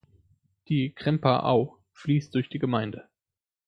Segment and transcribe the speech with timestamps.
[0.67, 3.07] Die Kremper Au fließt durch die Gemeinde.